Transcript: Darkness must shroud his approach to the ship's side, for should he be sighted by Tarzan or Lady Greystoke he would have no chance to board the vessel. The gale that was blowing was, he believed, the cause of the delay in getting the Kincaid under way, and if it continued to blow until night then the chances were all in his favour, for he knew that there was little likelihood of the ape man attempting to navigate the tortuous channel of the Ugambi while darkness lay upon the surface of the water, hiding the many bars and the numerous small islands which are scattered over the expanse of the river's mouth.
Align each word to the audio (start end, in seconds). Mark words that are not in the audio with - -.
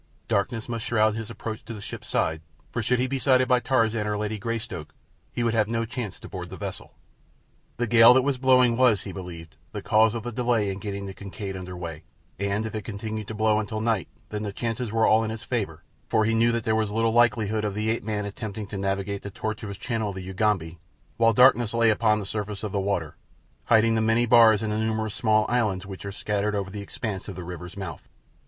Darkness 0.27 0.67
must 0.67 0.85
shroud 0.87 1.13
his 1.13 1.29
approach 1.29 1.63
to 1.65 1.75
the 1.75 1.79
ship's 1.79 2.07
side, 2.07 2.41
for 2.71 2.81
should 2.81 2.97
he 2.97 3.05
be 3.05 3.19
sighted 3.19 3.47
by 3.47 3.59
Tarzan 3.59 4.07
or 4.07 4.17
Lady 4.17 4.39
Greystoke 4.39 4.95
he 5.31 5.43
would 5.43 5.53
have 5.53 5.67
no 5.67 5.85
chance 5.85 6.19
to 6.19 6.27
board 6.27 6.49
the 6.49 6.57
vessel. 6.57 6.95
The 7.77 7.85
gale 7.85 8.15
that 8.15 8.23
was 8.23 8.39
blowing 8.39 8.75
was, 8.77 9.03
he 9.03 9.11
believed, 9.11 9.57
the 9.73 9.81
cause 9.83 10.15
of 10.15 10.23
the 10.23 10.31
delay 10.31 10.71
in 10.71 10.79
getting 10.79 11.05
the 11.05 11.13
Kincaid 11.13 11.55
under 11.55 11.77
way, 11.77 12.03
and 12.39 12.65
if 12.65 12.73
it 12.73 12.81
continued 12.81 13.27
to 13.27 13.35
blow 13.35 13.59
until 13.59 13.79
night 13.79 14.07
then 14.29 14.41
the 14.41 14.51
chances 14.51 14.91
were 14.91 15.05
all 15.05 15.23
in 15.23 15.29
his 15.29 15.43
favour, 15.43 15.83
for 16.09 16.25
he 16.25 16.33
knew 16.33 16.51
that 16.51 16.63
there 16.63 16.73
was 16.75 16.89
little 16.89 17.13
likelihood 17.13 17.63
of 17.63 17.75
the 17.75 17.91
ape 17.91 18.01
man 18.03 18.25
attempting 18.25 18.65
to 18.65 18.79
navigate 18.79 19.21
the 19.21 19.29
tortuous 19.29 19.77
channel 19.77 20.09
of 20.09 20.15
the 20.15 20.23
Ugambi 20.27 20.79
while 21.17 21.31
darkness 21.31 21.75
lay 21.75 21.91
upon 21.91 22.19
the 22.19 22.25
surface 22.25 22.63
of 22.63 22.71
the 22.71 22.81
water, 22.81 23.17
hiding 23.65 23.93
the 23.93 24.01
many 24.01 24.25
bars 24.25 24.63
and 24.63 24.71
the 24.71 24.79
numerous 24.79 25.13
small 25.13 25.45
islands 25.47 25.85
which 25.85 26.05
are 26.05 26.11
scattered 26.11 26.55
over 26.55 26.71
the 26.71 26.81
expanse 26.81 27.27
of 27.27 27.35
the 27.35 27.43
river's 27.43 27.77
mouth. 27.77 28.09